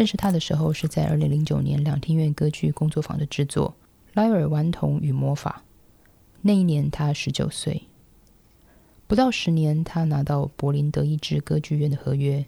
[0.00, 3.68] 认识他的时候是在二零零九年两厅院歌剧工作坊的制作
[4.14, 5.62] 《莱尔顽童与魔法》。
[6.40, 7.82] 那一年他十九岁，
[9.06, 12.46] 不到十年，他拿到柏林德意志歌剧院的合约，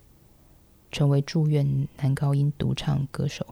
[0.90, 3.44] 成为住院男高音独唱歌手。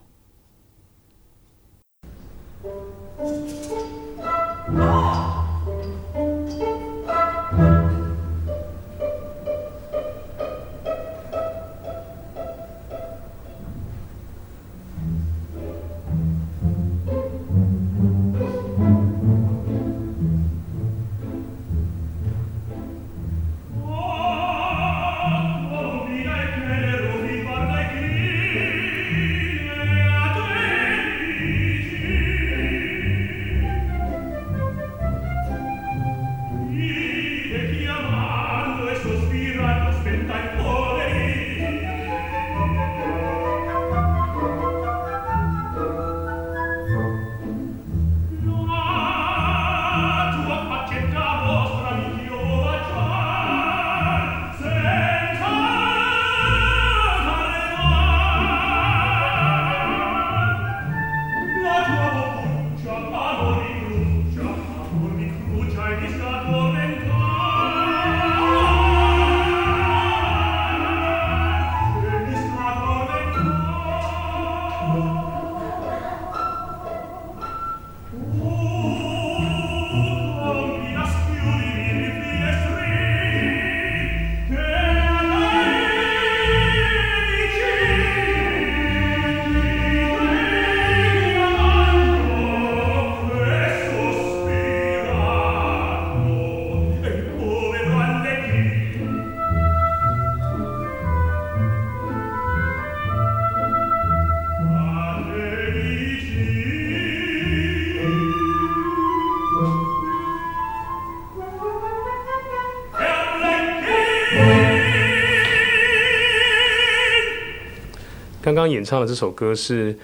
[118.61, 119.97] 刚演唱的这首歌是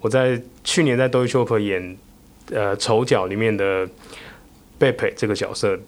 [0.00, 1.94] 我在去年在《Do Show》演
[2.50, 3.86] 呃丑角里面的
[4.78, 5.78] 贝佩这个角色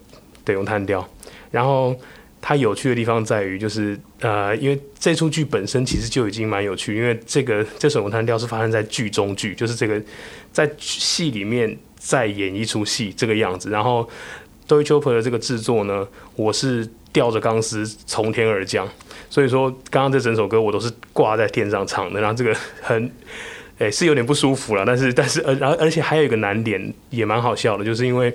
[0.44, 1.08] 的咏叹调，
[1.50, 1.96] 然后
[2.42, 9.98] 它有趣的地方在于就是呃，因为这出剧本身其实就已经蛮有趣，因为这个这首咏叹调是发生在剧中剧，就是这个
[10.52, 14.02] 在戏里面再演一出戏这个样子，然后
[14.68, 18.86] 《Do Show》的这个制作呢，我是吊着钢丝从天而降。
[19.30, 23.10] 所以说，刚刚这整首歌我都是挂在天上唱的，然后这个很，
[23.78, 28.32] 诶是有点不舒服了，但是但是而然后而且还有一个难点也蛮好笑的，就是因为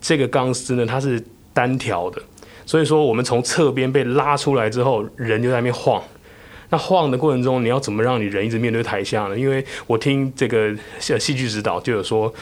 [0.00, 1.20] 这个钢丝呢它是
[1.52, 2.22] 单条的，
[2.66, 6.02] 所以说我们从侧边被拉出来之后，人就在那边晃，
[6.70, 9.36] 那晃的过程中你要怎么让你人一直面对台下呢？
[9.38, 12.32] 因为我听这个戏剧指导就有说。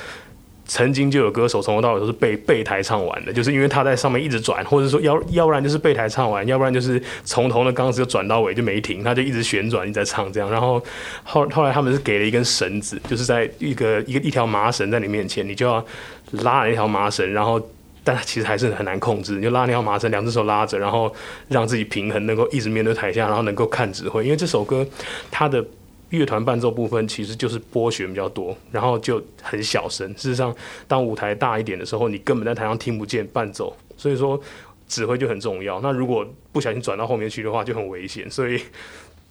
[0.67, 10.51] 曾经就有歌手从头到尾都是被备台唱完的，就是因为他在上面一直转，或者说要要不然就是备台唱完，要不然就是从头的钢丝就转到尾就没停，他就一直旋转，一直在唱这样。
[10.51, 10.83] 然后
[11.23, 15.85] 后后来他们是给了一根绳子，就是在一个一个一条麻绳在你面前，你就要
[16.33, 17.61] 拉那条麻绳，然后
[18.03, 21.15] 但其实还是很难控制，你就拉那条麻绳，两只手拉着，然后
[21.49, 24.25] 让自己平衡，能够一直面对台下，然后能够看指挥。
[24.25, 24.85] 因为这首歌
[25.31, 25.65] 它的。
[26.11, 30.09] 乐团伴奏部分其实就是拨弦比较多，然后就很小声。
[30.15, 30.55] 事实上，
[30.87, 34.41] 当舞台大一点的时候，你根本在台上听不见伴奏，所以说
[34.87, 35.81] 指挥就很重要。
[35.81, 38.29] 那如果不小心转到后面去的话，就很危险。
[38.31, 38.61] 所以，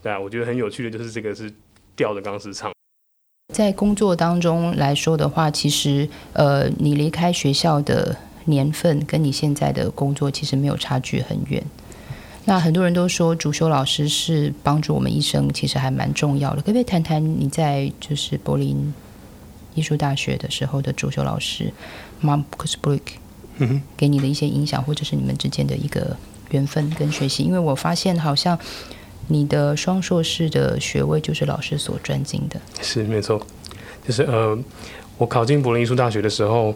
[0.04, 1.52] 对啊，我觉得很有趣的就是这个是
[1.96, 2.72] 吊着钢丝唱。
[3.54, 8.16] 在工作当中来说的话，其实呃，你离开学校的
[8.46, 11.64] 年份跟你现在的工作其实没有差距很远。
[12.48, 16.58] 那很多人都说主修老师是帮助我们一生，其实还蛮重要的。
[16.58, 18.94] 可不可以谈谈你在就是柏林
[19.74, 21.74] 艺术大学的时候的主修老师
[22.22, 23.02] Markus Brick
[23.98, 26.16] 给你的一些影响，或者是你们之间的一个
[26.52, 27.42] 缘分跟学习？
[27.42, 28.58] 因为我发现好像
[29.30, 32.62] 你的双硕士的学位就是老师所专精的。
[32.80, 33.44] 是没错，
[34.08, 34.56] 就是呃，
[35.18, 36.76] 我考进柏林艺术大学的时候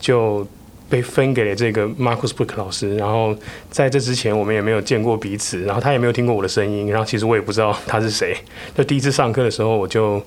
[0.00, 0.46] 就。
[0.92, 3.34] 被分给了这个 Marcus Book 老师，然后
[3.70, 8.36] 在这之前我们也没有见过彼此，然后他也没有听过我的声音，然后其实我也不知道他是谁。
[8.74, 10.22] 就第一次上课的时候，我就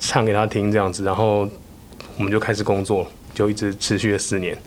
[0.00, 1.48] 唱给他听这样子，然后
[2.16, 4.58] 我们就开始工作，就一直持续了四年。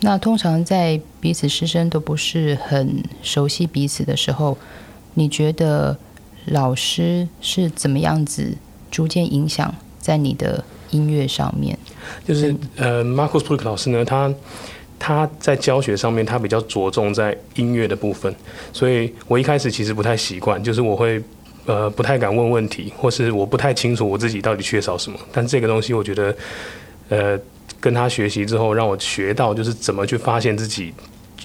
[0.00, 4.56] 那通常在彼此师生都不是很熟悉彼此的时候，
[5.12, 5.98] 你觉得
[6.46, 8.56] 老师是怎么样子
[8.90, 11.78] 逐渐影响在你的音乐上面？
[12.26, 14.32] 就是呃，Marcus p u k 老师呢，他
[14.98, 18.34] 他在教学上面，他比较着重在音乐的部分，
[18.72, 21.22] 所以我一开始其实不太习惯，就是我会
[21.66, 25.18] 呃不太敢问问题，或是我不太清楚我自己到底缺少什么。
[25.32, 26.34] 但这个东西，我觉得
[27.08, 27.38] 呃
[27.80, 30.94] 跟他学习之后，让我学到就是怎么去发现自己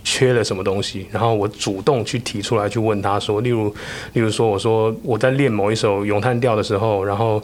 [0.02, 3.68] 缺了什么东西，然后我主动去提出来去问他说，例如
[4.14, 7.44] 例如说我说我在练某一首咏叹调的时候，然后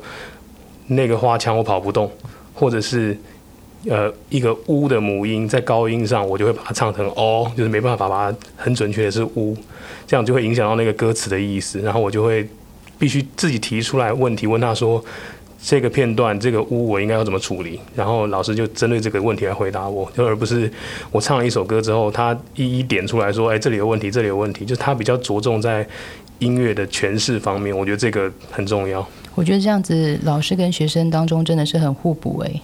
[0.88, 2.10] 那个花腔我跑不动，
[2.56, 3.16] 或者是。
[3.88, 9.56] 呃，一个乌的母音在高音上，我就会把它唱成哦，就是没办法把它很准确的是乌，
[10.08, 11.80] 这样就会影响到那个歌词的意思。
[11.82, 12.50] 然后我就会
[12.98, 15.06] 必须自己提出来问题，问他说
[15.62, 17.80] 这个片段这个乌我应该要怎么处理？
[17.96, 20.68] 然后老师就针对这个问题来回答我，就而不是
[21.12, 25.88] 我唱了一首歌之后，他一一点出来说，哎，这里有问题，这里有问题，就是他比较着重在
[26.40, 29.08] 音乐的诠释方面，我觉得这个很重要。
[29.36, 32.62] 我觉得这样子，老师跟学生当中真的是很互补 哎。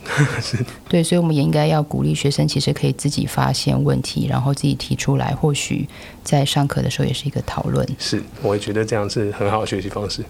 [0.87, 5.87] 对，所以我们也应该要鼓励学生，其实可以自己发现问题，然后自己提出来，或许
[6.23, 7.85] 在上课的时候也是一个讨论。
[7.99, 10.23] 是，我也觉得这样是很好的学习方式。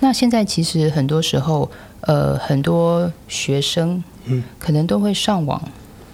[0.00, 5.62] 那现在其实很多时候，呃，很多学生嗯，可能都会上网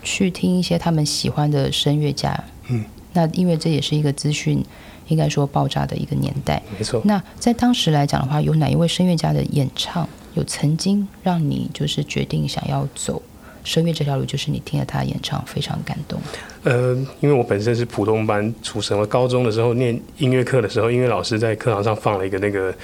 [0.02, 2.38] 去听一些他们喜欢的声乐家
[2.68, 2.84] 嗯，
[3.14, 4.62] 那因为这也是一个资讯。
[5.08, 7.02] 应该说爆炸的一个年代，没错。
[7.04, 13.20] 那在当时来讲的话，有哪一位声乐家的演唱有曾经让你就是决定想要走
[13.64, 14.24] 声乐这条路？
[14.24, 16.18] 就是你听了他的演唱非常感动。
[16.64, 22.74] 呃，因为我本身是普通班出身，我高中的时候念音乐课的时候，音乐老师在课堂上放了一个那个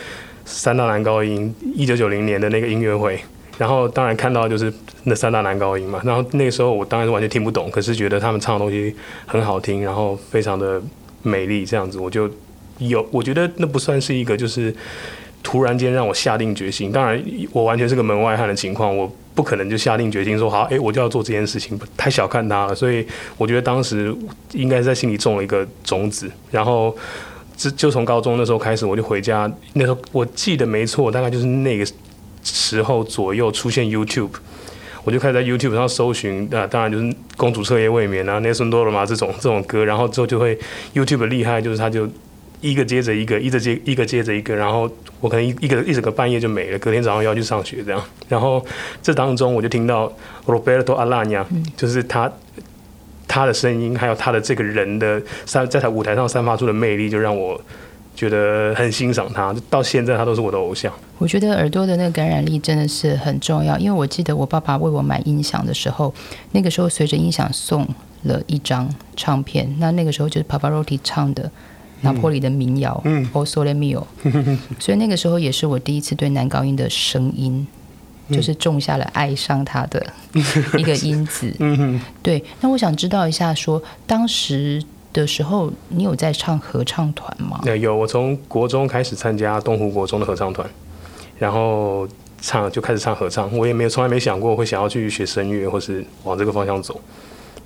[0.44, 3.18] 三大男高音，一九九零年的那个音乐会，
[3.56, 4.72] 然后当然看到就是
[5.04, 8.94] 那三大男高音嘛，然后那个时候我当然是完全听不懂，可是觉得他们唱的东西
[9.26, 10.82] 很好听，然后非常的。
[11.22, 12.30] 美丽这样子，我就
[12.78, 14.74] 有，我觉得那不算是一个，就是
[15.42, 16.92] 突然间让我下定决心。
[16.92, 17.22] 当然，
[17.52, 22.74] 我完全是个门外汉的情况，我不可能就下定决心说好，哎，我就要做这件事情，太小看他了。
[22.74, 23.06] 所以，
[23.36, 24.14] 我觉得当时
[24.52, 26.30] 应该在心里种了一个种子。
[26.50, 26.94] 然后，
[27.56, 29.50] 就就从高中那时候开始，我就回家。
[29.74, 31.86] 那时候我记得没错，大概就是那个
[32.42, 34.30] 时候左右出现 YouTube。
[35.04, 37.04] 我就开始在 YouTube 上搜寻，啊，当然就是
[37.36, 40.58] 《公主彻夜未眠》啊，《Nelson d o r m a 这种这种歌，然后之后就会
[40.94, 42.08] YouTube 厉害，就是它就
[42.60, 44.90] 一个接着一个，一直接一个接着一个，然后
[45.20, 48.02] 我可能一一个一整个半夜就没了，隔天早上要去上学这样。
[48.28, 48.64] 然后
[49.02, 50.12] 这当中我就听到
[50.46, 51.44] Roberto Alagna，
[51.76, 52.30] 就是他
[53.26, 57.60] 他的声音，还有他的这个人的散在他舞台上散发出的魅力，就让我。
[58.18, 60.92] 觉得很欣赏他，到现在他都是我的偶像。
[61.18, 66.12] 我觉得耳朵的那个感染力真的是很重要，因为我记得我爸爸为我买音响的时候，
[66.50, 67.86] 那个时候随着音响送
[68.24, 71.48] 了一张唱片，那那个时候就是 Pavarotti 唱的
[72.00, 73.00] 拿破里的民谣
[73.32, 74.04] 《O Sole Mio》，
[74.80, 77.64] 所以那个时候也是我第一次对男高音的声音，
[78.32, 80.04] 就是种下了爱上他的
[80.76, 81.54] 一个因子。
[82.20, 84.82] 对，那我想知道一下，说当时。
[85.20, 87.60] 的时候，你有在唱合唱团吗？
[87.76, 90.68] 有，我从国中开始参加东湖国中的合唱团，
[91.38, 92.08] 然后
[92.40, 93.54] 唱就开始唱合唱。
[93.56, 97.00] 我也没有从来没想过会想要去学声乐，或是往这个方向走。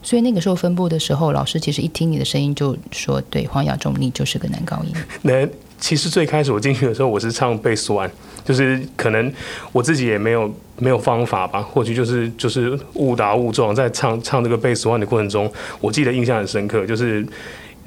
[0.02, 4.93] 所以那个时候分部的时候，老师其实一听你的声音就说：“对，黄雅中，你就是个男高音。
[5.22, 5.46] ”那
[5.82, 8.08] 其实最开始我进去的时候，我是唱贝斯 one，。
[8.44, 9.32] 就是可能
[9.73, 17.26] 我自己也没有没有方法吧，或许就是就是误打误撞，在唱唱这个贝斯 one 的过程中，我记得印象很深刻，就是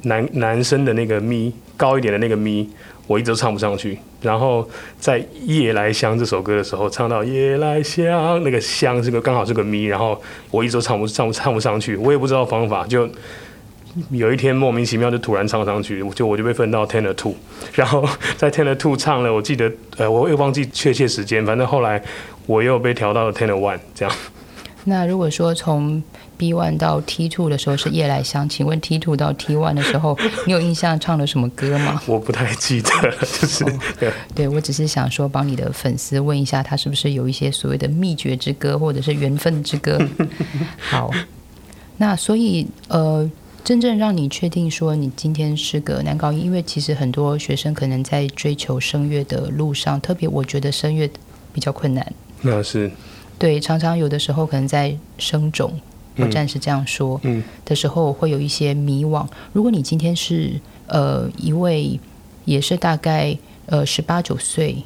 [0.04, 2.70] 男男生的那个咪高一点的那个咪，
[3.08, 3.98] 我一直都唱不上去。
[4.22, 13.10] 然后在《夜来香》这首歌的时候，唱到《夜来香》，那个香这个刚好是个咪，然后我一直都唱不唱不唱不上去，我也不知道方法就。
[14.10, 17.34] 有一天莫名其妙就突然唱上去，就我就被分到 tenor two，
[17.74, 22.02] 然后 在 tenor two 唱了，我记得呃我又忘记确切时间，反正后来
[22.46, 24.16] 我又被调到了 tenor one 这样。
[24.88, 26.04] 那如果说从
[26.38, 32.00] B one 到 T two 的时候是夜来香，请问 T two 到 T one 的时候，你有印象唱了什么歌吗？
[32.06, 32.90] 我不太记得，
[33.22, 33.64] 就是
[34.00, 40.00] 对，对我只是想说帮你的粉丝问一下，他是不是有一些所谓的秘诀之歌或者是缘分之歌？
[40.78, 41.10] 好，
[41.98, 43.28] 那所以呃。
[43.66, 51.10] 真正让你确定说你今天是个男高音，因为其实很多学生可能在追求声乐的路上，特别我觉得声乐
[51.52, 52.14] 比较困难。
[52.44, 52.92] 那是
[53.40, 55.74] 对，常常有的时候可能在生种，
[56.18, 59.28] 我暂时这样说，嗯，的时候会有一些迷惘。
[59.52, 60.52] 如果你今天是
[60.86, 62.00] 呃一位
[62.46, 64.78] 也是大概呃十八九岁，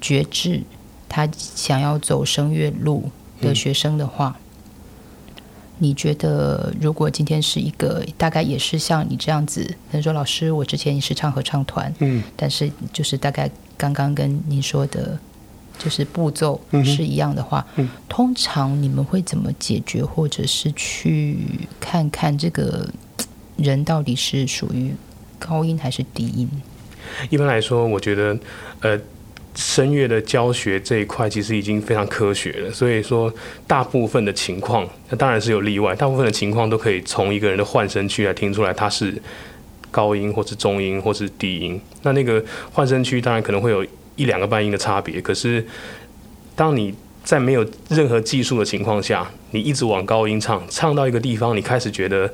[0.00, 0.60] 觉志，
[1.08, 3.08] 他想要走声乐路
[3.40, 4.36] 的学生的话。
[5.78, 15.18] 你觉得，如果今天是一个大概也是像你这样子，能说老师，我之前也是唱合唱团，嗯，但是就是大概刚刚跟您说的，
[15.78, 21.38] 就是步骤是一样的话，嗯，通常你们会怎么解决，或者是去
[21.78, 22.88] 看看这个
[23.56, 24.92] 人到底是属于
[25.38, 26.48] 高音还是低音？
[27.30, 28.38] 一般来说，我觉得，
[28.80, 29.00] 呃，
[29.60, 33.32] 声乐的教学这一块其实已经非常科学了，所以说
[33.66, 39.20] 大部分的情况，那当然是有例外，大部分的情况都可以从一个人的换声区来听出来他是
[39.90, 41.80] 高音或是中音或是低音。
[42.02, 42.40] 那那个
[42.72, 43.84] 换声区当然可能会有
[44.14, 45.66] 一两个半音的差别，可是
[46.54, 52.32] 当你在没有任何技术的情况下，你一直往高音唱，唱到一个地方，你开始觉得。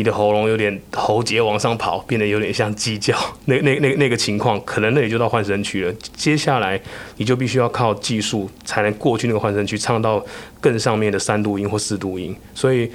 [0.00, 3.14] 你的喉咙有点喉结往上跑，变得有点像鸡叫，
[3.44, 5.92] 那那那那个情况，可能那里就到换声区了。
[6.16, 6.80] 接下来
[7.18, 10.24] 你就必须要靠技术才能过去那个换声区，唱到
[10.58, 12.34] 更上面的三度音或四度音。
[12.54, 12.90] 所以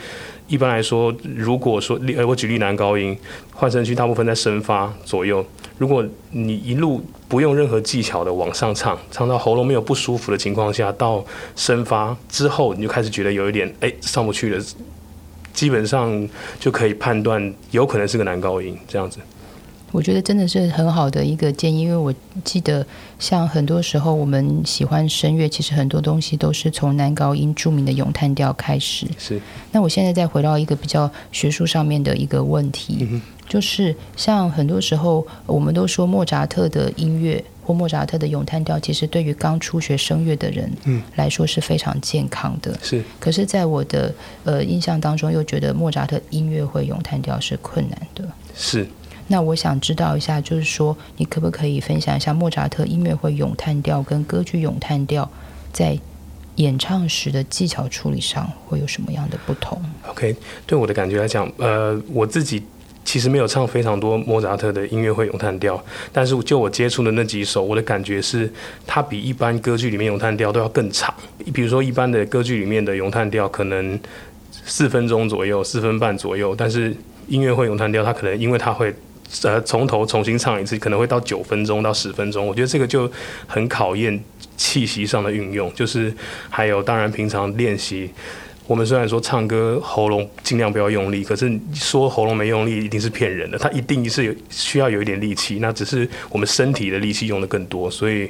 [0.48, 3.16] 一般来说，如果说呃我举例男高音
[3.54, 5.46] 换声区，大部分在升发左右。
[5.78, 11.24] 如果你一路不用任何技巧的往上唱，唱到喉咙没有不舒服的情况下，到
[11.56, 14.66] 升发之后，你就开始觉得有一点哎上不去了。
[15.56, 19.18] 基本上就可以判断，有可能是个男高音这样子。
[19.92, 22.86] 我觉得真的是很好的一个建议，因为我记得，
[23.18, 29.08] 像很多时候我们喜欢声乐，其实很多东西都是从男高音著名的咏叹调开始。
[29.18, 29.40] 是。
[29.72, 33.08] 那我现在再回到一个比较学术上面的一个问题，
[33.48, 37.42] 就是像很多时候我们都说莫扎特的音乐。
[37.66, 40.72] 或莫扎特的咏叹调，其实对于刚初学声乐的人
[41.16, 42.78] 来说是非常健康的。
[42.84, 48.24] 是，可是，在我的呃印象当中，又觉得莫扎特音乐会咏叹调是困难的。
[48.56, 48.88] 是。
[49.28, 55.28] 那我想知道一下，就是说，你可不可以分享一下莫扎特音乐会咏叹调跟歌剧咏叹调
[55.74, 55.98] 在
[56.58, 60.36] 演唱时的技巧处理上会有什么样的不同？OK，
[60.68, 62.62] 对我的感觉来讲，呃，我自己。
[63.06, 65.82] 其实没有唱非常多莫扎特的音乐会咏叹调，
[66.12, 68.52] 但是就我接触的那几首，我的感觉是，
[68.88, 71.14] 它比一般歌剧里面咏叹调都要更长。
[71.54, 73.98] 比如说一般的歌剧里面的咏叹调可能
[74.66, 76.94] 四分钟左右，四分半左右，但是
[77.28, 78.92] 音乐会咏叹调它可能因为它会
[79.44, 82.46] 呃从头重新唱一次，可能会到九分钟到十分钟。
[82.46, 83.10] 我觉得这个就
[83.46, 84.20] 很考验
[84.58, 86.12] 气息上的运用，就是
[86.50, 88.10] 还有当然平常练习。
[88.68, 93.60] 我们虽然说唱歌喉咙尽量不要用力，可是说喉咙没用力一定是骗人的。
[93.60, 98.28] 它一定是有需要有一点力气，那只是我们身体的力气用的更多，所以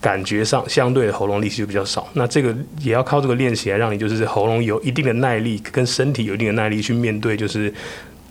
[0.00, 2.08] 感觉上相对的喉咙力气就比较少。
[2.14, 7.70] 那这个也要靠这个练习来让你就是喉咙有一定的耐力，跟身体有一定的耐力去面对就是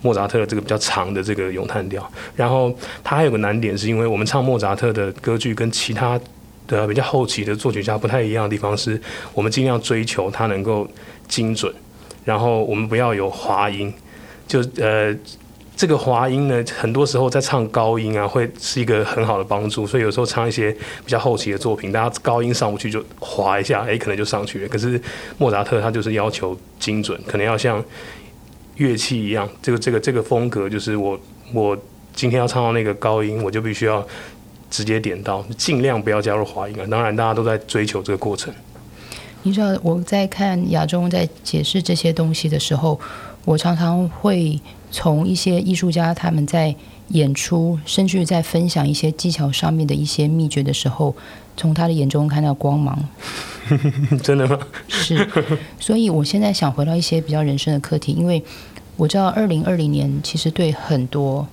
[0.02, 2.10] 莫扎特的这个比较长的这个咏叹调。
[2.34, 6.20] 然后它还有个难点，是因为我们唱莫扎特的歌剧跟其他
[6.66, 9.00] 的比较后期的作曲家不太一样的地方，是
[9.34, 10.88] 我们尽量追求它能够。
[11.28, 11.72] 精准，
[12.24, 13.92] 然后我们不要有滑音，
[14.46, 15.14] 就呃，
[15.76, 19.86] 这个滑音呢，很多时候在唱高音啊，会是一个很好的帮助。
[19.86, 24.68] 所以有时候唱一些比较后期的作品，大家高音上不去就滑一下，哎，可能就上去了。
[24.68, 25.00] 可是
[25.36, 27.84] 莫扎特他就是要求精准，可能要像
[28.76, 31.20] 乐器一样，这个这个这个风格，就是我
[31.52, 31.78] 我
[32.12, 34.04] 今天要唱到那个高音，我就必须要
[34.68, 36.86] 直接点到，尽量不要加入滑音啊。
[36.90, 38.52] 当然，大家都在追求这个过程。
[39.44, 42.98] 你知道我在看亚中在解释这些东西的时候，
[43.44, 46.74] 我常常会从一些艺术家他们在
[47.08, 51.14] 演出，甚至在分享一些技巧上面的一些秘诀的时候，
[51.56, 52.98] 从他的眼中看到光芒。
[54.22, 54.58] 真的吗？
[54.88, 55.26] 是。
[55.78, 58.42] 所以我现在想回到一些比较人生的课题，因为
[58.96, 61.46] 我知道二零二零年其实对很多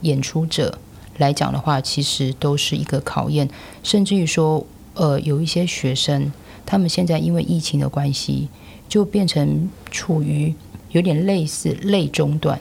[0.00, 0.78] 演出者
[1.18, 3.48] 来讲的话，其实都是一个考验，
[3.82, 6.32] 甚至于说，呃，有一些学生。
[6.66, 8.48] 他们现在因为疫情的关系，
[8.88, 10.52] 就变成处于
[10.90, 12.60] 有点类似类中断。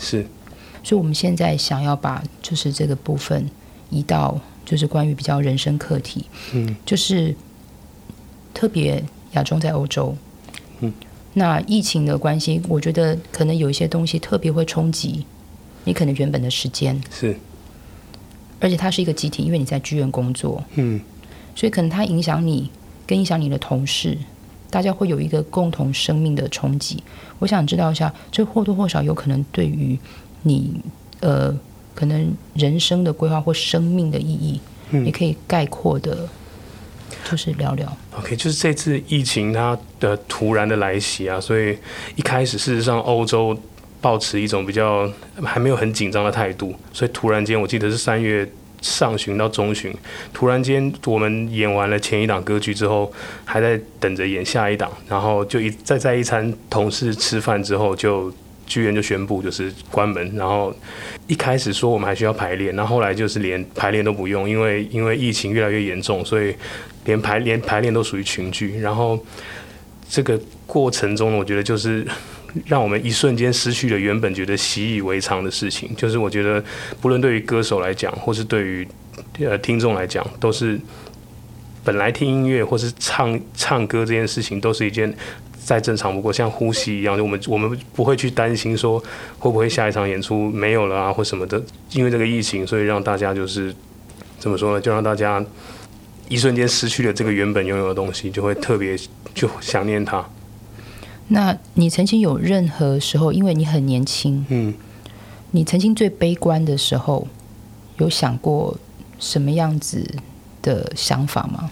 [0.00, 0.26] 是，
[0.82, 3.48] 所以我们现在想要把就是这个部分
[3.90, 6.26] 移到就是关于比较人生课题。
[6.52, 7.34] 嗯，就是
[8.52, 10.16] 特别亚中在欧洲。
[10.80, 10.92] 嗯，
[11.34, 15.24] 那疫情的关系，我觉得可能有一些东西特别会冲击
[15.84, 17.00] 你可能原本的时间。
[17.08, 17.36] 是，
[18.58, 20.62] 而且它是一个集体，因为你在剧院工作。
[20.74, 21.00] 嗯，
[21.54, 22.68] 所以可能它影响你。
[23.06, 24.16] 跟影响你的同事，
[24.70, 27.02] 大家会有一个共同生命的冲击。
[27.38, 29.98] 我想知道一下，这或多或少有可能对于
[30.42, 30.80] 你
[31.20, 31.54] 呃，
[31.94, 36.28] 可能人生的规划或生命的意义，你可以概括的，
[37.30, 37.96] 就是聊聊。
[38.18, 41.78] OK，就是这次疫情它的突然的来袭啊，所以
[42.16, 43.56] 一开始事实上欧洲
[44.00, 45.10] 保持一种比较
[45.42, 48.50] 还没有很紧张的态度，所以突然间我记得是三月。
[48.84, 49.90] 上旬到中旬，
[50.30, 53.10] 突然间我们演完了前一档歌剧之后，
[53.46, 58.30] 还在等着演下一档，然后就一再在一餐同事吃饭之后，就
[58.66, 60.30] 剧院就宣布就是关门。
[60.36, 60.70] 然后
[61.26, 66.54] 一开始说我们还需要排练，然后后来就是连排练都不用，因为因为疫情越来越严重，所以
[67.06, 68.78] 连排连排练都属于群剧。
[68.80, 69.18] 然后
[70.10, 72.06] 这个过程中，我觉得就是。
[72.66, 76.62] 让我们一瞬间失去了原本觉得习以为常的事情，就是我觉得，
[77.00, 78.86] 不论对于歌手来讲，或是对于
[79.40, 80.80] 呃听众来讲，都是
[81.82, 85.12] 本来听音乐或是唱唱歌这件事情，都是一件
[85.64, 88.98] 再正常不过，像呼吸一样，就我们我们不会去担心说
[89.38, 93.74] 会不会下一场演出没有了啊或什么的，因为这个疫情，所以让大家就是
[94.38, 94.80] 怎么说呢？
[94.80, 95.44] 就让大家
[96.28, 98.96] 一瞬间失去了这个原本拥有的东西，就会特别
[99.34, 100.24] 就想念它。
[101.28, 104.74] 那你曾经有任何时候，因为你很年轻，嗯，
[105.52, 107.26] 你曾经最悲观的时候，
[107.98, 108.76] 有想过
[109.18, 110.06] 什么样子
[110.60, 111.70] 的想法吗？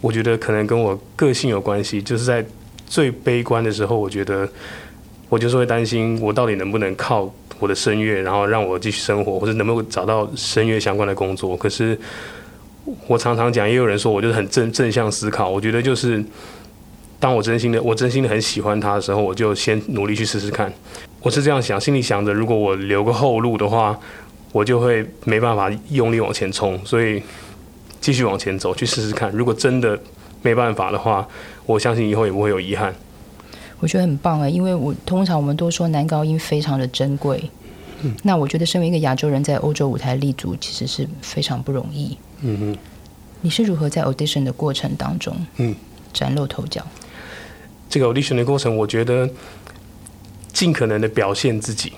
[0.00, 2.44] 我觉得可能跟我个性有关系，就是在
[2.86, 4.48] 最悲观的时候，我觉得
[5.28, 11.56] 我就是会担心，我到底能不能靠我的声乐，然后让我继续生活，或者能不能找到声乐相关的工作。
[11.56, 11.98] 可是
[13.06, 15.48] 我常常讲，也有人说我就是很正正向思考。
[15.48, 16.22] 我觉得就是
[17.22, 20.72] 当我真心的，我真心的很喜欢他的时候，我就先努力去试试看。
[21.20, 23.96] 我是这样想，心里想着，如果我留个后路的话，
[24.50, 27.22] 我就会没办法用力往前冲，所以
[28.00, 29.30] 继续往前走，去试试看。
[29.30, 29.96] 如果真的
[30.42, 31.24] 没办法的话，
[31.64, 32.92] 我相信以后也不会有遗憾。
[33.78, 37.40] 我觉得很棒啊，因为我通常我们都说男高音非常的珍贵。
[38.00, 42.18] 嗯，那我觉得身为一个亚洲人在欧洲舞台立足，其实是非常不容易。
[42.40, 42.78] 嗯哼，
[43.42, 45.72] 你是如何在 audition 的过程当中，嗯，
[46.12, 46.84] 崭露头角？
[47.92, 49.28] 这个 audition 的过程，我觉得
[50.50, 51.92] 尽可能的表现自己，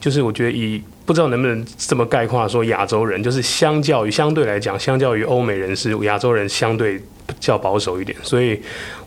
[0.00, 6.98] 就是我觉得以不知道能不能这么概括说，亚洲人就是相较于相对来讲，相较于欧美人士，亚洲人相对
[7.38, 8.58] 较保守一点，所以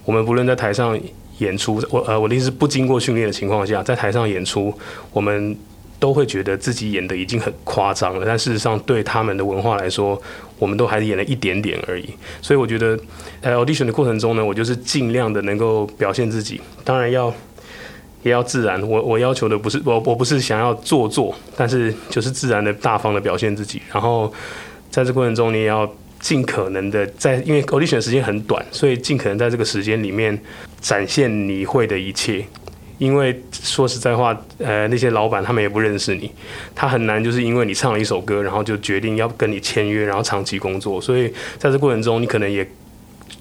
[0.06, 0.96] 我们不论在台上
[1.40, 4.72] 演出，我呃我的意思不经过训练的情况下，在台上演出，
[5.12, 5.58] 我们
[6.00, 10.22] 都会觉得自己演的已经很夸张了，但事实上对他们的文化来说，
[10.60, 12.08] 我们都还是演了一点点而已。
[12.42, 12.98] 所以我觉得，
[13.42, 17.34] 在，audition 的过程中呢，我就是尽量的能够表现自己，当然要
[18.24, 18.82] 也要自然。
[18.88, 23.82] 我我要求的不是我我不是想要做作，但是就是自然的大方的表现自己。
[23.92, 24.32] 然后
[24.92, 30.40] 在这过程中，你也要尽可能的在，因为 audition 时间很短，所以尽可能在这个时间里面
[30.80, 32.46] 展现你会的一切。
[32.98, 36.32] 因为说实在话，呃，那些老板他们也不认识你，
[36.74, 41.00] 他很难就是因为你唱了一首歌，然后就决定要跟你签约，然后长期工作。
[41.00, 42.68] 所以在这过程中，你可能也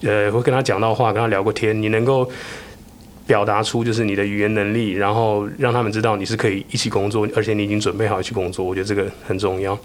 [0.03, 2.31] 呃会跟他讲到话，跟他聊过天，你能够
[3.27, 8.65] 表达出就是你的语言能力，然后让他们知道你是可以一起工作，而且你已经准备好一起工作。
[8.65, 9.79] 我觉得这个很重要。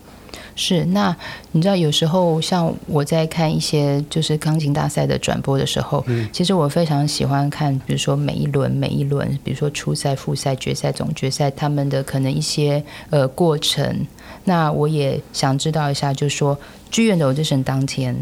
[0.56, 1.16] 是，那
[1.52, 14.06] 你知道有时候像我在看一些就是钢琴大赛的转播的时候，其实我非常喜欢看，比如说每一轮每一轮，比如说初赛、复赛、决赛、总决赛，他们的可能一些呃过程。
[14.44, 16.58] 那我也想知道一下，就是说
[16.90, 18.16] 剧院的 audition 当天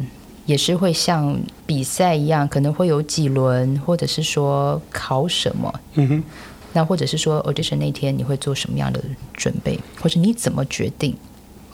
[0.45, 5.73] 也是会像比赛一样，可能会有几轮，或者是说考什么？
[5.95, 6.23] 嗯哼。
[6.71, 9.01] 那或者是说 audition 那天你会做什么样的
[9.33, 11.15] 准备，或者你怎么决定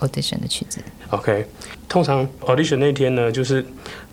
[0.00, 0.80] ？audition 的曲子
[1.10, 1.46] ，OK。
[1.88, 3.64] 通常 audition 那天呢，就是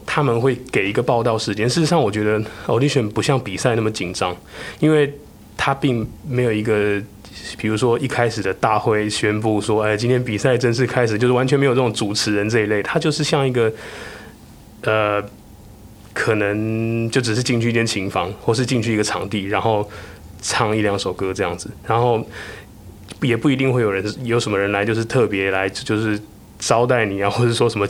[0.05, 1.67] 他们会给一个报道时间。
[1.67, 4.35] 事实上，我觉得 audition 不像比赛那么紧张，
[4.79, 5.11] 因为
[5.57, 7.01] 它并没有一个，
[7.57, 12.81] 比如说一开始的大会宣布说，哎，今天比赛正式开始，就是完全没有这种主持人这一类。
[12.83, 13.71] 它就是像一个，
[14.81, 15.23] 呃，
[16.13, 19.89] 可能就只是进去一间琴房，或是进去一个场地，然后
[20.41, 22.25] 唱一两首歌这样子，然后。
[23.21, 26.19] 也不一定会有人有什么人来，就是特别来，就是
[26.65, 27.85] 招待你啊， 或者说什么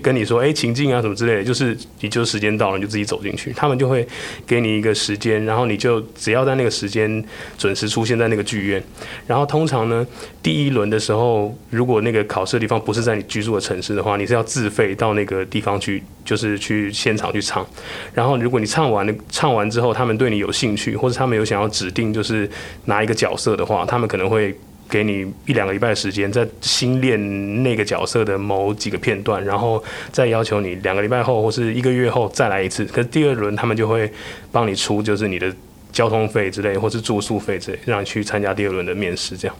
[0.00, 4.06] 跟你说哎情境啊什么之类的，就是你就时间到了你就自己走进去，他们就会
[4.46, 7.22] 给你一个时间，然后你就只要在那个时间
[7.58, 8.82] 准时出现在那个剧院。
[9.26, 10.06] 然后通常呢，
[10.40, 17.66] 第一轮的时候，如果那个考试的地方不是在你居住的城市的话，你是要自费到那个地方去，就是去现场去唱。
[18.14, 22.48] 然后如果你唱完了，唱完之后，他们对你有兴趣，或者他们有想要指定就是
[22.84, 24.56] 哪一个角色的话，他们可能会。
[24.92, 32.84] 给你一两个礼拜的时间，在新练那个角色的某几个片段，然后再要求你两个礼拜后或是一个月后再来一次。
[32.84, 34.12] 可是第二轮他们就会
[34.52, 35.50] 帮你出，就是你的
[35.90, 39.34] 交通费之类，或是住宿费之类，让你去参加第二轮的面试。
[39.34, 39.56] 这样。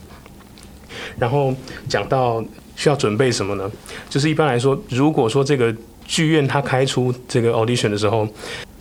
[1.19, 1.55] 然后
[1.89, 2.45] 讲到
[2.77, 3.73] 需要准备什么呢？
[4.11, 8.29] 就是一般来说，如果说这个剧院它开出这个 audition 的时候。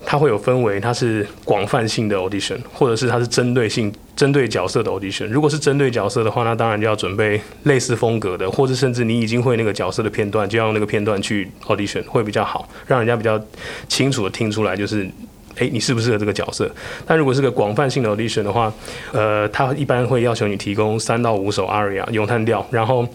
[0.06, 5.28] 它会有分为，它是广泛性的 audition，或者是它是针对性、针对角色的 audition。
[5.28, 13.40] 如果是针对角色的话，那当然就要准备类似风格的，或者甚至你已经会那个角色的片段，就要用那个片段去 audition 会比较好，让人家比较
[13.88, 15.10] 清楚的听出来，就是
[15.56, 16.70] 诶，你适不适合这个角色。
[17.06, 18.74] 但如果是个广泛性的 audition 的话，
[19.14, 23.08] 呃，它一般会要求你提供三到五首 aria 咏叹调，然后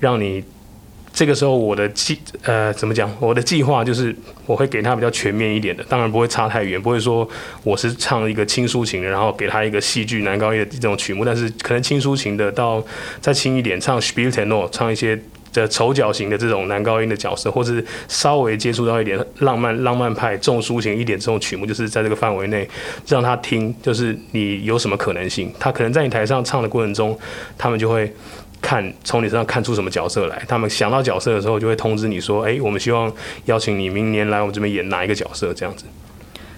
[0.00, 0.42] 让你。
[1.12, 3.14] 这个时候，我的计呃怎么讲？
[3.20, 4.14] 我的计划就是
[4.46, 7.28] 我会给他比较全面一点的，当然不会差太远，不会说
[7.62, 12.82] 我是唱一个轻抒情的，然后给他一个戏剧男高音的这种曲目，但是可能轻抒情的到
[13.20, 15.20] 再轻一点，唱 s p i r i t e n o 唱一些
[15.52, 22.66] 的丑角型的这种男高音的角色，或是稍微接触到一点浪漫浪漫派重抒情一点这种曲目，就是在这个范围内
[23.06, 25.52] 让他听，就是你有什么可能性？
[25.60, 27.18] 他可能在你台上唱的过程中，
[27.58, 28.10] 他们就会
[28.62, 30.42] 看从你身上看出什么角色来。
[30.48, 33.12] 他们想到角色的时候，就会通知你说：“哎，我们希望
[33.44, 35.84] 邀请你明年来我们这边演哪一个角色？”这样子。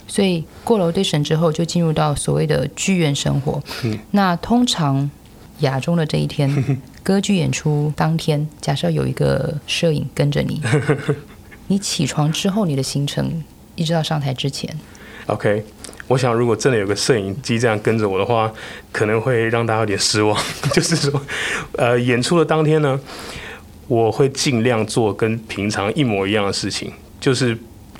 [0.06, 3.60] 所以过了 audition 之后，就进入到所谓的剧院生活。
[3.82, 5.10] 嗯，那通常
[5.60, 6.48] 亚中的这一天，
[7.02, 10.62] 歌剧演出当天，假设有一个摄影跟着你，
[11.66, 13.42] 你起床之后，你的行程
[13.74, 14.78] 一直到上台之前
[15.26, 15.64] ，OK。
[16.06, 18.52] 我想，如果真的有个摄影机这样跟着我的话，
[18.92, 20.38] 可能会让大家有点失望。
[20.72, 21.20] 就是说，
[21.76, 22.98] 呃，演出的当天呢，
[23.88, 27.56] 我会尽量做跟平常一模一样的事情，就是。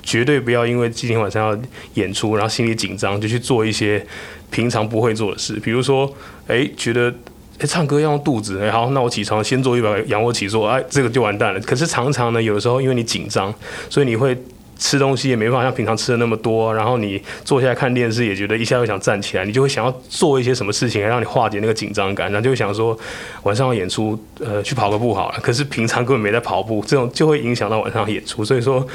[0.07, 1.59] 绝对不要因为今天晚上要
[1.95, 4.05] 演出，然后心里紧张，就去做一些
[4.51, 5.53] 平常不会做的事。
[5.63, 6.07] 比如说，
[6.45, 7.11] 哎，觉得
[7.57, 11.59] 哎唱歌要用肚子，哎好，那我起床先做一百个仰卧起坐，哎，这个就完蛋了。
[11.61, 13.51] 可是常常呢，有的时候因为你紧张，
[13.89, 14.37] 所以你会
[14.77, 22.97] 吃东西也没办法像平常吃的那么多，然后你坐下来看电视也觉得一下又想站起来，你就会想要做一些什么事情来让你化解那个紧张感，然后就会想说
[23.43, 25.39] 晚上要演出，呃，去跑个步好了。
[25.41, 28.85] 可是平常根本没在跑步，这种就会影响到晚上演出，所以说。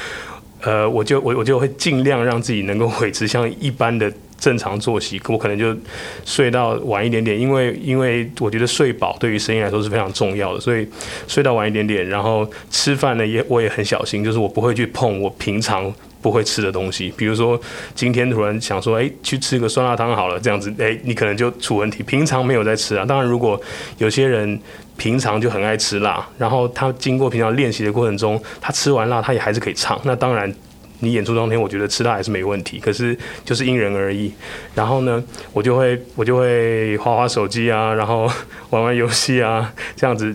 [0.62, 5.76] 呃，我就我我就会尽量让自己能够维持像一般的正常作息，我可能就
[6.24, 10.88] 睡到晚一点点，因为因为我觉得睡饱对于声音来说是非常重要的，所以
[11.29, 17.61] 睡到晚一点点，然后吃饭呢也我也很小心，就是我不会去碰我平常不会吃的东西，比如说
[17.94, 23.05] 今天突然想说，哎，去吃个酸辣汤好了，这样子，哎，你可能就出问题，平常没有在吃啊。
[23.05, 23.61] 当然，如果
[23.98, 24.59] 有些人。
[24.96, 29.98] 平常就很爱吃辣，然后他经过平常练习的过程中，他吃完辣，他也还是可以唱。
[30.05, 30.55] 那当然，
[31.00, 32.78] 你演出当天，我觉得吃辣还是没问题。
[32.78, 34.32] 可是就是因人而异。
[34.74, 38.30] 然后呢，我就会我就会划划手机啊，然后
[38.70, 40.34] 玩玩游戏啊，这样子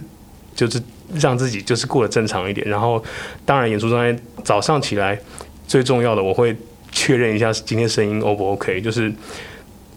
[0.53, 0.81] 就是
[1.15, 2.67] 让自己就是过得正常一点。
[2.67, 3.03] 然后
[3.45, 5.19] 当然演出当天早上起来
[5.65, 6.55] 最重要的，我会
[6.91, 9.11] 确认一下今天声音 O 不 OK，就是。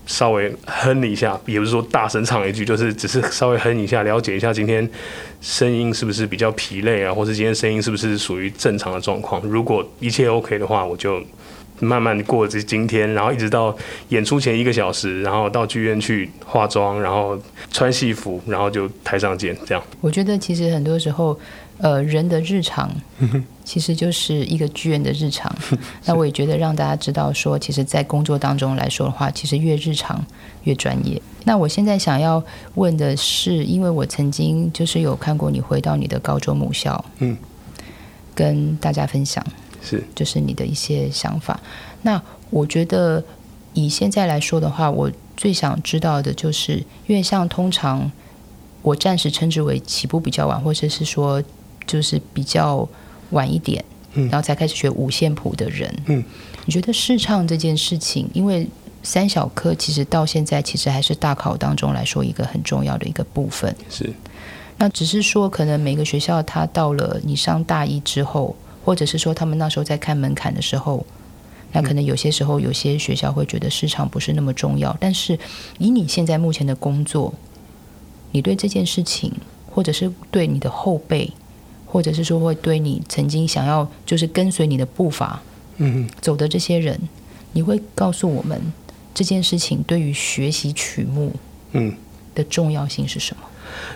[0.09, 4.89] 稍微哼一下，也不是说大声唱一句，就是只是稍微哼一下，了解一下今天
[5.43, 9.41] 声音是不是比较疲累啊，或者今天声音是不是属于正常的状况。
[9.43, 11.23] 如果一切 OK 的话，我就
[11.81, 13.77] 慢慢过这今天，然后一直到
[14.09, 17.39] 演出前一个小时，然后到剧院去化妆，然后
[17.71, 19.55] 穿戏服，然后就台上见。
[19.67, 21.39] 这样，我觉得其实很多时候。
[21.79, 22.91] 呃，人的日常
[23.65, 25.55] 其实就是一个剧院的日常。
[26.05, 30.25] 那我也觉得让大家知道说，其实，在工作当中来说的话，其实越日常
[30.65, 31.21] 越专业。
[31.45, 32.43] 那我现在想要
[32.75, 37.37] 问的是，因为我曾经就是有看过你回到你的高中母校，嗯，
[38.35, 39.45] 跟大家分享
[39.81, 41.61] 是，就是你的一些想法。
[42.03, 43.23] 那我觉得
[43.75, 48.11] 以现在来说的话，我最想知道的就是，因为像通常
[48.83, 51.41] 我暂时称之为起步比较晚，或者是说。
[51.89, 52.89] 就是比较
[53.31, 56.23] 晚一点，然后才开始学五线谱的人，嗯，
[56.65, 58.65] 你觉得试唱这件事情，因为
[59.03, 64.13] 三小科其实到现在其实还是大考当中来说一个很重要的一个部分，是。
[64.81, 71.05] 那只是说，可能每个学校他到了你上大一之后，或者是说他们那时候在看门槛的时候，
[71.73, 74.97] 那可能有些时候有些学校会觉得市场不是那么重要。
[75.01, 75.37] 但是
[75.79, 77.35] 以你现在目前的工作，
[78.31, 79.33] 你对这件事情，
[79.69, 81.29] 或者是对你的后辈。
[81.89, 85.43] 或者是说会对你曾经想要就是跟随你的步伐，
[85.79, 87.01] 嗯，走的这些人，
[87.53, 88.61] 你会告诉我们
[89.15, 91.33] 这件事情对于学习曲目，
[91.73, 91.97] 嗯，
[92.35, 93.43] 的重要性是什么？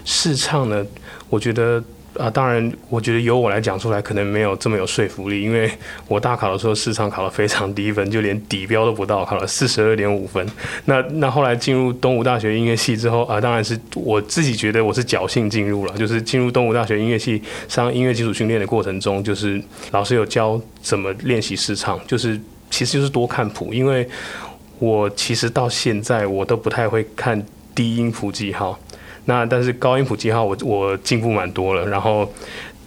[0.04, 0.84] 试唱呢？
[1.28, 1.84] 我觉得。
[2.18, 5.70] 啊，当然，我觉得由我来讲出来可能没有这么有说服力，因为
[6.06, 10.46] 我大考的时候市场考了非常低分，就连底标都不到，考了四十二点五分。
[10.84, 22.38] 那那后来进入东吴大学音乐系之后啊，当然是我自己觉得我是侥幸进入了，就是进入东吴大学音乐系上音乐基础训练的过程中，就是老师有教怎么练习试唱，就是
[22.70, 24.06] 其实就是多看谱，因为
[24.78, 27.42] 我其实到现在我都不太会看
[27.74, 28.78] 低音谱记号。
[29.24, 32.30] 那但是高音谱记号我我进步蛮多了，然后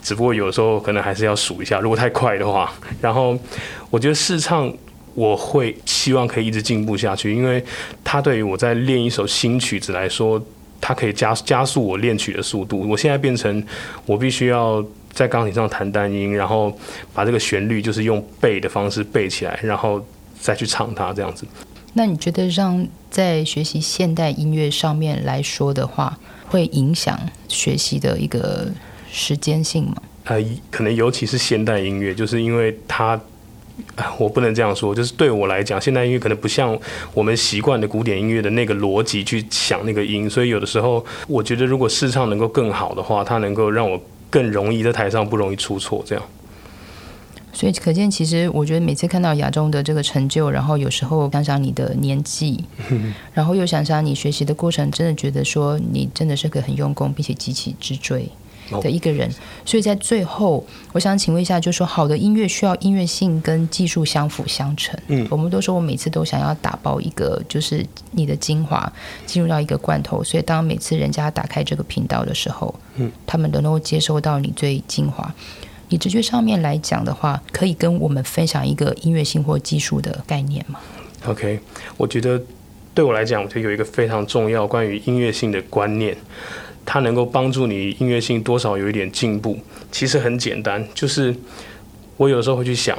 [0.01, 2.71] 只不过有时候可能还是要数一下，如果太快的话，
[3.01, 3.37] 然后
[3.89, 4.71] 我觉得试唱
[5.13, 7.63] 我会希望可以一直进步下去，因为
[8.03, 10.39] 它对于我在练一首新曲子来说，
[10.81, 12.87] 它可以加加速我练曲的速度。
[12.87, 13.65] 我现在变成
[14.05, 16.77] 我必须要在钢琴上弹单音，然后
[17.13, 20.05] 把这个旋律就是用背的方式背起来，然后
[20.39, 21.45] 再去唱它这样子。
[21.97, 28.67] 那你觉得让在学习现代音乐上面来说的话，会影响学习的一个
[29.11, 29.95] 时间性吗？
[30.25, 33.19] 呃，可能尤其是现代音乐，就是因为它，
[34.17, 36.77] 我不能这样说，就是对我来讲，现代音乐可能不像
[37.13, 43.99] 我们习惯的古典音乐的那个逻辑去想那个音，所以有的时候，我觉得如果试唱能够更好的话，它能够让我。
[44.27, 46.21] 更容易在台上不容易出错，这样。
[47.55, 52.61] 所以可见，其实我觉得每次看到亚中的这个成就，然后有时候想想你的年纪，
[53.33, 58.29] 然后又想想你学习的过程，真的觉得说你真的是个很用功并且极其之追
[58.81, 59.31] 的一个人。
[59.63, 64.99] 所以在最后，我想请问一下，就是说好的音乐需要音乐性跟技术相辅相成。
[65.07, 68.91] 嗯，我们都说我每次都想要打包一个，就是你的精华
[69.25, 75.33] 进入到一个罐头，所以当每次人家打开这个频道的时候，嗯，他们都能够接收到你最精华。
[75.89, 80.79] 你直觉上面来讲的话，可以跟我们分享一个音乐性或技术的概念吗
[81.27, 81.59] ？OK，
[81.97, 82.41] 我觉得
[82.93, 86.15] 对我来讲，我觉得有一个非常重要关于音乐性的观念，
[86.85, 89.59] 它能够帮助你音乐性多少有一点进步。
[89.91, 91.35] 其实很简单，就是
[92.17, 92.97] 我有时候会去想，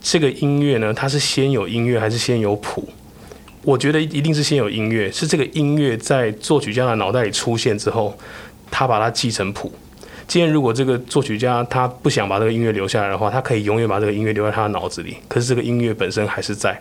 [0.00, 2.88] 这个音乐呢，它是先有音乐还是先有谱？
[3.62, 8.16] 我觉得一定是先有音乐，是这个音乐在作曲家的脑袋里出现之后，
[8.70, 9.70] 他把它记成谱。
[10.30, 15.16] 今天如果这个作曲家他不想把这个音乐留下来的话，他可以永远把这个音乐留在他的脑子里。
[15.26, 16.80] 可是这个音乐本身还是在，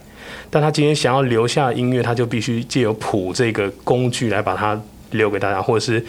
[0.52, 4.80] 但他今天想要留下音乐，他就必须借由谱这个工具来把它
[5.14, 6.06] 留给大家，或者是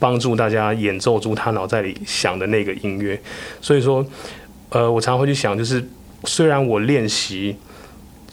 [0.00, 3.16] 帮助大家演奏出他脑袋里想的那个音乐。
[3.60, 4.04] 所以说，
[4.70, 5.88] 呃，我常常会去想，就是
[6.24, 7.56] 虽然我练习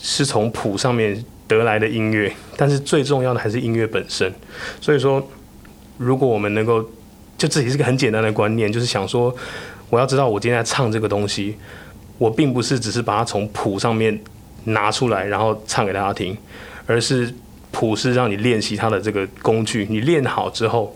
[0.02, 4.34] 是从谱上面得来的音乐，但是最重要的还是音乐本身。
[4.82, 5.30] 所以说，
[6.00, 6.84] 如果我们能够
[7.40, 9.34] 就自己是个很简单的观念，就是想说，
[9.90, 11.56] 我要知道我今天在唱这个东西，
[12.18, 14.20] 我并不是只是把它从谱上面
[14.66, 16.38] 拿出来，然后唱给大家听，
[16.86, 17.34] 而是
[17.72, 19.88] 谱是让你练习它的这个工具。
[19.90, 20.94] 你练好之后，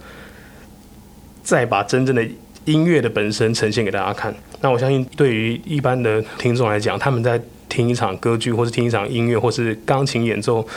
[1.42, 2.24] 再把真正的
[2.66, 4.36] 音乐的本身呈现给大家看。
[4.60, 10.68] 那我相信，对于一般的听众来讲，他们在听一场歌剧，或是听一场音乐，或是钢琴演奏。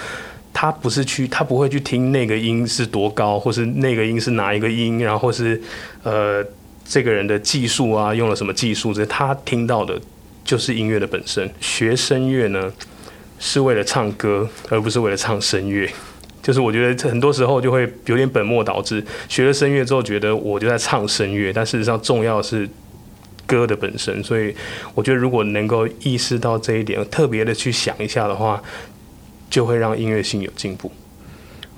[0.58, 5.60] 他不是去，他不会去听那个音是多高，或是那个音是哪一个音，然后是
[6.02, 6.42] 呃
[6.82, 10.00] 这个人的技术啊，用了什么技术，这他听到的
[10.46, 11.46] 就是音乐的本身。
[11.60, 12.72] 学声乐呢，
[13.38, 15.86] 是为了唱歌，而不是为了唱声乐。
[16.42, 22.66] 就是我觉得很多时候就会有点本末倒置，学了声乐之后觉得我就在唱声乐，但事实上重要的是
[23.46, 24.24] 歌的本身。
[24.24, 24.56] 所以
[24.94, 28.62] 我觉得如果能够意识到这一点，特别的去想一下的话。
[29.50, 30.90] 就会让音乐性有进步。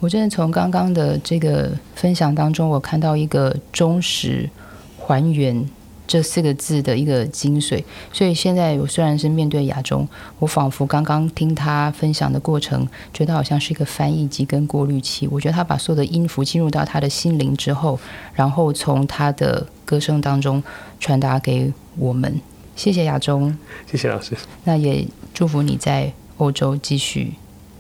[0.01, 4.49] 我真的从刚刚的这个分享当中，我看到一个忠实
[4.97, 5.69] 还原
[6.07, 7.83] 这四个字的一个精髓。
[8.13, 10.07] 所以现在我虽然是面对亚中，
[10.39, 15.27] 我仿佛刚刚听他分享的过程，觉得好像是一个翻译机跟过滤器。
[15.27, 17.99] 我觉得他把所有的音符进入到他的心灵之后，
[18.35, 20.63] 然后从他的歌声当中
[21.01, 22.41] 传达给我们。
[22.77, 23.59] 谢谢亚中，
[23.91, 24.37] 谢谢老师。
[24.63, 25.05] 那也
[25.35, 27.33] 祝福你在欧洲继续。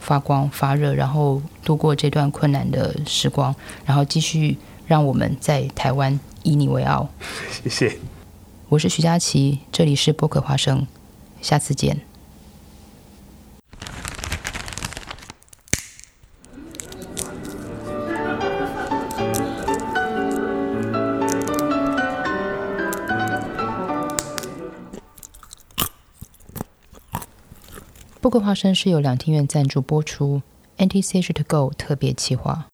[0.08, 7.06] 发光发热，然后度过这段困难的时光，然后继续让我们在台湾以你为傲。
[7.52, 7.98] 谢谢，
[8.70, 10.86] 我是徐佳琪，这里是播客花生，
[11.42, 12.07] 下次见。
[28.28, 30.42] 不过，花生是由两厅院赞助播出
[30.76, 32.67] ，NTC 是 to Go 特别企划。